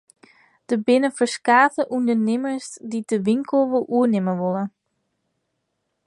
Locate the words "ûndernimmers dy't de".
1.95-3.17